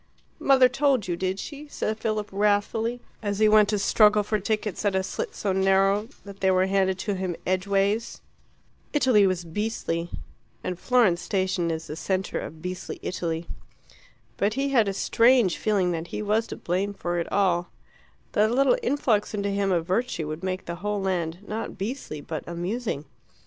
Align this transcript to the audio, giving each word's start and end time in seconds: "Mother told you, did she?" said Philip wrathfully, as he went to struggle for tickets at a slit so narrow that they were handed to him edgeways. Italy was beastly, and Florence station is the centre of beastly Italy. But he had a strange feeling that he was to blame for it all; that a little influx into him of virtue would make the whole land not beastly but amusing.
"Mother 0.39 0.67
told 0.67 1.07
you, 1.07 1.15
did 1.15 1.39
she?" 1.39 1.67
said 1.67 1.99
Philip 1.99 2.27
wrathfully, 2.31 3.01
as 3.21 3.37
he 3.37 3.47
went 3.47 3.69
to 3.69 3.77
struggle 3.77 4.23
for 4.23 4.39
tickets 4.39 4.83
at 4.83 4.95
a 4.95 5.03
slit 5.03 5.35
so 5.35 5.53
narrow 5.53 6.07
that 6.25 6.39
they 6.39 6.49
were 6.49 6.65
handed 6.65 6.97
to 6.97 7.13
him 7.13 7.35
edgeways. 7.45 8.19
Italy 8.93 9.27
was 9.27 9.45
beastly, 9.45 10.09
and 10.63 10.79
Florence 10.79 11.21
station 11.21 11.69
is 11.69 11.85
the 11.85 11.95
centre 11.95 12.39
of 12.39 12.63
beastly 12.63 12.99
Italy. 13.03 13.45
But 14.37 14.55
he 14.55 14.69
had 14.69 14.87
a 14.87 14.93
strange 14.95 15.57
feeling 15.59 15.91
that 15.91 16.07
he 16.07 16.23
was 16.23 16.47
to 16.47 16.55
blame 16.55 16.95
for 16.95 17.19
it 17.19 17.31
all; 17.31 17.69
that 18.31 18.49
a 18.49 18.53
little 18.55 18.79
influx 18.81 19.35
into 19.35 19.51
him 19.51 19.71
of 19.71 19.85
virtue 19.85 20.27
would 20.27 20.41
make 20.43 20.65
the 20.65 20.77
whole 20.77 20.99
land 20.99 21.47
not 21.47 21.77
beastly 21.77 22.21
but 22.21 22.43
amusing. 22.47 23.05